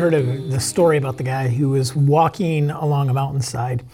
[0.00, 3.84] heard of the story about the guy who was walking along a mountainside.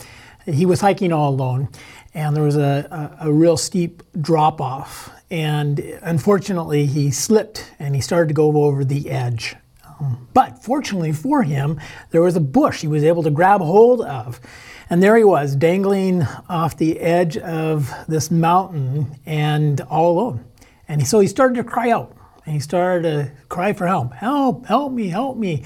[0.44, 1.68] He was hiking all alone,
[2.14, 5.10] and there was a, a, a real steep drop off.
[5.32, 9.56] And unfortunately, he slipped and he started to go over the edge.
[9.98, 11.80] Um, but fortunately for him,
[12.10, 14.40] there was a bush he was able to grab hold of.
[14.88, 20.44] And there he was, dangling off the edge of this mountain and all alone.
[20.86, 22.15] And so he started to cry out
[22.46, 25.64] and he started to cry for help help, help me, help me.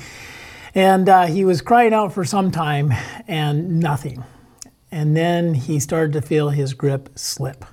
[0.74, 2.92] And uh, he was crying out for some time
[3.28, 4.24] and nothing.
[4.90, 7.64] And then he started to feel his grip slip.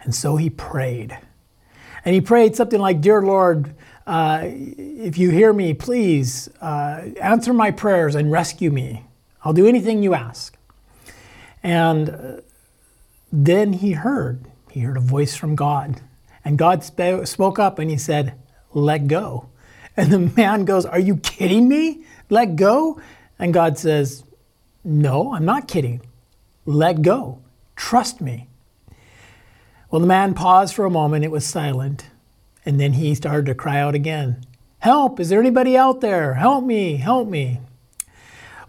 [0.00, 1.16] And so he prayed.
[2.04, 3.74] And he prayed something like, Dear Lord,
[4.06, 9.04] uh, if you hear me, please uh, answer my prayers and rescue me.
[9.44, 10.56] I'll do anything you ask.
[11.62, 12.40] And uh,
[13.32, 16.00] then he heard, he heard a voice from God.
[16.44, 18.34] And God sp- spoke up and he said,
[18.72, 19.48] Let go.
[19.96, 22.04] And the man goes, Are you kidding me?
[22.30, 23.00] Let go?
[23.38, 24.24] And God says,
[24.84, 26.00] No, I'm not kidding.
[26.64, 27.40] Let go.
[27.76, 28.48] Trust me.
[29.90, 31.24] Well, the man paused for a moment.
[31.24, 32.06] It was silent.
[32.64, 34.44] And then he started to cry out again
[34.78, 35.20] Help!
[35.20, 36.34] Is there anybody out there?
[36.34, 36.96] Help me!
[36.96, 37.60] Help me!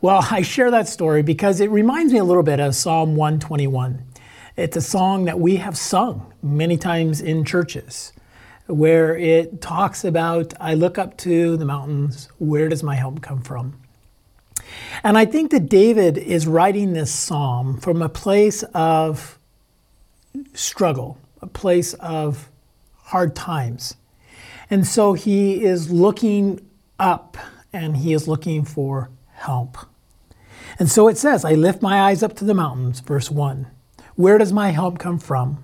[0.02, 4.04] Well, I share that story because it reminds me a little bit of Psalm 121.
[4.56, 8.14] It's a song that we have sung many times in churches
[8.68, 13.42] where it talks about, I look up to the mountains, where does my help come
[13.42, 13.82] from?
[15.04, 19.40] And I think that David is writing this psalm from a place of
[20.54, 22.52] struggle, a place of
[23.06, 23.96] hard times.
[24.70, 26.64] And so he is looking
[27.00, 27.38] up
[27.74, 29.80] and he is looking for help.
[30.78, 33.66] And so it says, I lift my eyes up to the mountains, verse 1.
[34.16, 35.64] Where does my help come from?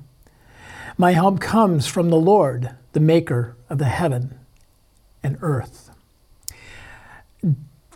[0.98, 4.40] My help comes from the Lord, the maker of the heaven
[5.24, 5.92] and earth.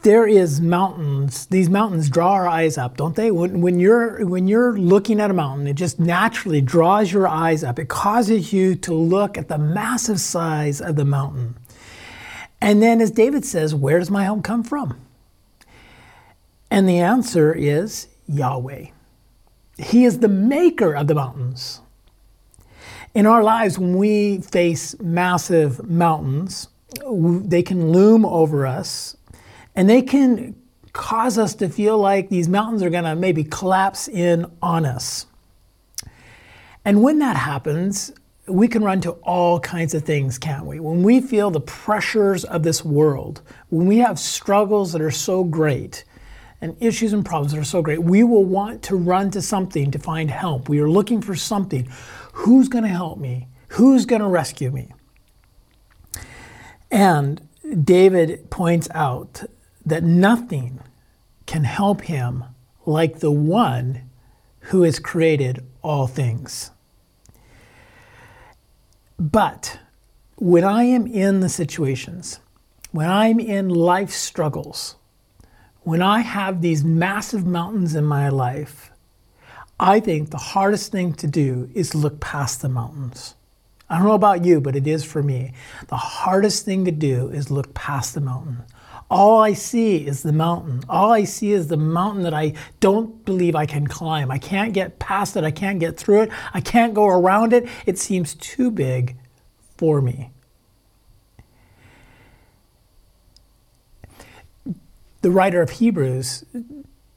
[0.03, 1.45] There is mountains.
[1.45, 3.31] These mountains draw our eyes up, don't they?
[3.31, 7.63] When, when, you're, when you're looking at a mountain, it just naturally draws your eyes
[7.63, 7.79] up.
[7.79, 11.55] It causes you to look at the massive size of the mountain.
[12.59, 14.99] And then, as David says, where does my help come from?
[16.69, 18.87] And the answer is Yahweh.
[19.77, 21.81] He is the maker of the mountains.
[23.13, 26.67] In our lives, when we face massive mountains,
[27.09, 29.17] they can loom over us
[29.75, 30.55] and they can
[30.93, 35.25] cause us to feel like these mountains are going to maybe collapse in on us.
[36.85, 38.11] And when that happens,
[38.47, 40.79] we can run to all kinds of things, can't we?
[40.79, 45.43] When we feel the pressures of this world, when we have struggles that are so
[45.43, 46.03] great,
[46.63, 49.91] and issues and problems that are so great, we will want to run to something
[49.91, 50.69] to find help.
[50.69, 51.89] We are looking for something.
[52.31, 53.49] Who's going to help me?
[53.67, 54.93] Who's going to rescue me?
[56.89, 57.45] And
[57.83, 59.43] David points out
[59.85, 60.79] that nothing
[61.47, 62.45] can help him
[62.85, 64.09] like the one
[64.67, 66.71] who has created all things.
[69.19, 69.79] But
[70.37, 72.39] when I am in the situations,
[72.91, 74.95] when I'm in life struggles,
[75.83, 78.91] when I have these massive mountains in my life,
[79.79, 83.35] I think the hardest thing to do is look past the mountains.
[83.89, 85.53] I don't know about you, but it is for me.
[85.87, 88.63] The hardest thing to do is look past the mountain.
[89.11, 90.83] All I see is the mountain.
[90.87, 94.31] All I see is the mountain that I don't believe I can climb.
[94.31, 95.43] I can't get past it.
[95.43, 96.31] I can't get through it.
[96.53, 97.67] I can't go around it.
[97.85, 99.17] It seems too big
[99.77, 100.31] for me.
[105.23, 106.43] The writer of Hebrews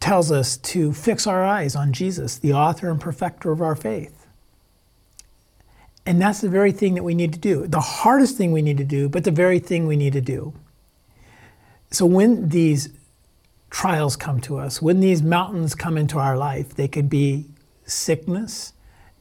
[0.01, 4.27] tells us to fix our eyes on Jesus, the author and perfecter of our faith.
[6.07, 7.67] And that's the very thing that we need to do.
[7.67, 10.55] The hardest thing we need to do, but the very thing we need to do.
[11.91, 12.91] So when these
[13.71, 17.47] trials come to us, when these mountains come into our life, they could be
[17.87, 18.73] sickness,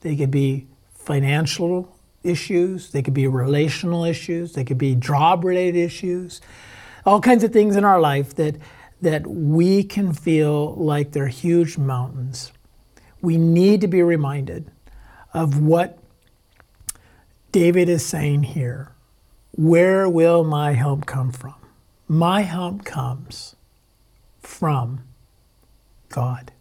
[0.02, 1.92] they could be financial
[2.24, 6.40] issues, they could be relational issues, they could be job related issues,
[7.06, 8.56] all kinds of things in our life that
[9.02, 12.52] that we can feel like they're huge mountains.
[13.22, 14.72] We need to be reminded
[15.34, 16.00] of what
[17.52, 18.94] David is saying here.
[19.52, 21.56] Where will my help come from?
[22.08, 23.56] My help comes
[24.40, 25.04] from
[26.10, 26.52] God.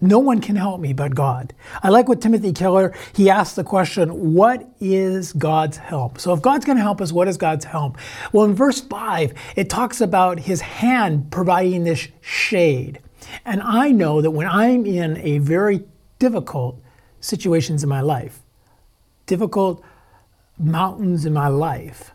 [0.00, 1.52] No one can help me but God.
[1.82, 6.18] I like what Timothy Keller, he asked the question, what is God's help?
[6.18, 7.98] So if God's going to help us, what is God's help?
[8.32, 13.00] Well, in verse 5, it talks about his hand providing this shade.
[13.44, 15.84] And I know that when I'm in a very
[16.18, 16.80] difficult
[17.20, 18.40] situations in my life,
[19.26, 19.84] difficult
[20.58, 22.12] mountains in my life,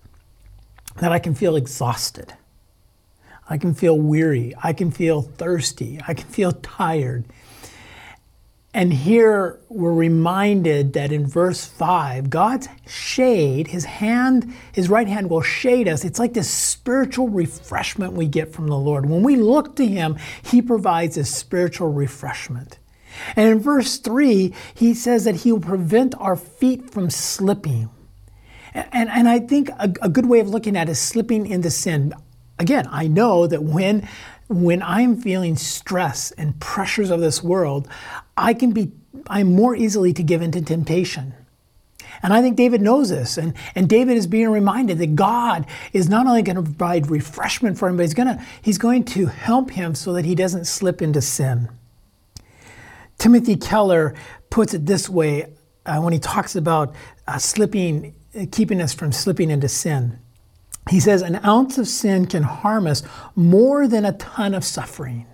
[0.98, 2.34] that I can feel exhausted.
[3.48, 4.54] I can feel weary.
[4.64, 6.00] I can feel thirsty.
[6.08, 7.26] I can feel tired.
[8.76, 15.30] And here we're reminded that in verse 5, God's shade, his hand, his right hand
[15.30, 16.04] will shade us.
[16.04, 19.10] It's like this spiritual refreshment we get from the Lord.
[19.10, 22.80] When we look to him, he provides a spiritual refreshment.
[23.38, 27.90] And in verse 3, he says that he will prevent our feet from slipping.
[28.74, 31.70] And, and I think a, a good way of looking at it is slipping into
[31.70, 32.14] sin.
[32.58, 34.08] Again, I know that when
[34.48, 37.88] when I'm feeling stress and pressures of this world,
[38.38, 38.92] I can be
[39.28, 41.34] I'm more easily to give into temptation.
[42.22, 43.38] And I think David knows this.
[43.38, 47.78] And, and David is being reminded that God is not only going to provide refreshment
[47.78, 51.02] for him, but he's, gonna, he's going to help him so that he doesn't slip
[51.02, 51.70] into sin.
[53.18, 54.14] Timothy Keller
[54.50, 55.54] puts it this way
[55.86, 56.96] uh, when he talks about
[57.28, 58.16] uh, slipping,
[58.52, 60.20] keeping us from slipping into sin.
[60.90, 63.04] He says, An ounce of sin can harm us
[63.36, 65.26] more than a ton of suffering.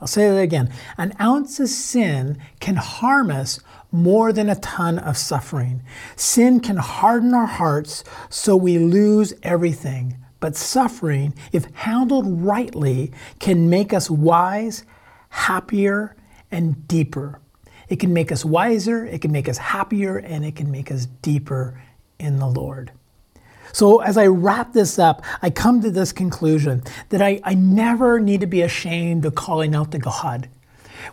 [0.00, 0.72] I'll say that again.
[0.96, 3.60] An ounce of sin can harm us
[3.90, 5.82] more than a ton of suffering.
[6.14, 10.16] Sin can harden our hearts so we lose everything.
[10.40, 14.84] But suffering, if handled rightly, can make us wise,
[15.30, 16.14] happier,
[16.50, 17.40] and deeper.
[17.88, 21.06] It can make us wiser, it can make us happier, and it can make us
[21.06, 21.82] deeper
[22.20, 22.92] in the Lord.
[23.72, 28.20] So, as I wrap this up, I come to this conclusion that I, I never
[28.20, 30.48] need to be ashamed of calling out to God.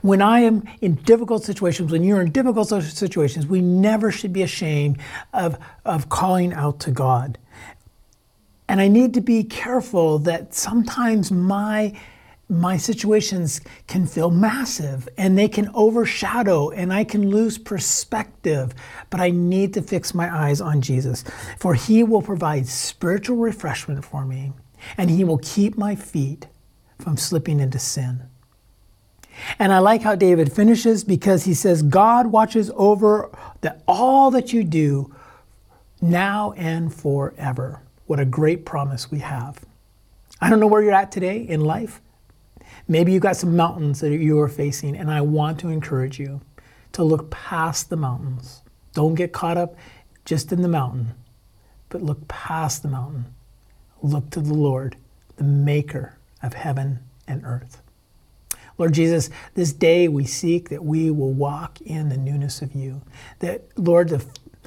[0.02, 4.42] When I am in difficult situations, when you're in difficult situations, we never should be
[4.42, 4.98] ashamed
[5.34, 7.38] of, of calling out to God.
[8.68, 11.94] And I need to be careful that sometimes my
[12.48, 18.74] my situations can feel massive and they can overshadow and I can lose perspective.
[19.10, 21.24] But I need to fix my eyes on Jesus,
[21.58, 24.54] for He will provide spiritual refreshment for me
[24.98, 26.48] and He will keep my feet
[27.00, 28.24] from slipping into sin.
[29.60, 33.30] And I like how David finishes because he says, God watches over
[33.62, 35.14] the, all that you do
[36.02, 37.82] now and forever.
[38.06, 39.66] What a great promise we have.
[40.40, 42.02] I don't know where you're at today in life.
[42.88, 46.42] Maybe you've got some mountains that you are facing, and I want to encourage you
[46.92, 48.62] to look past the mountains.
[48.94, 49.76] Don't get caught up
[50.24, 51.14] just in the mountain,
[51.90, 53.26] but look past the mountain.
[54.02, 54.98] Look to the Lord,
[55.38, 57.82] the maker of heaven and earth.
[58.78, 63.02] Lord Jesus, this day we seek that we will walk in the newness of you.
[63.40, 64.26] That, Lord, the,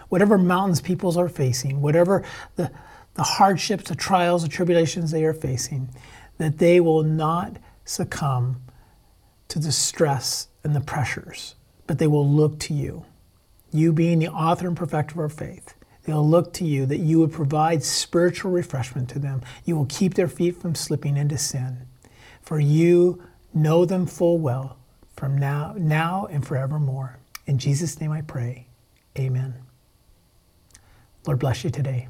[0.09, 2.25] whatever mountains peoples are facing, whatever
[2.57, 2.71] the,
[3.15, 5.91] the hardships, the trials, the tribulations they are facing,
[6.39, 7.59] that they will not
[7.89, 8.63] succumb
[9.49, 11.55] to the stress and the pressures,
[11.87, 13.05] but they will look to you.
[13.73, 15.75] You being the author and perfecter of our faith,
[16.05, 19.43] they'll look to you that you would provide spiritual refreshment to them.
[19.65, 21.87] You will keep their feet from slipping into sin.
[22.43, 23.23] For you
[23.55, 24.79] know them full well
[25.17, 27.19] from now, now and forevermore.
[27.47, 28.67] In Jesus' name I pray.
[29.19, 29.55] Amen.
[31.27, 32.09] Lord bless you today.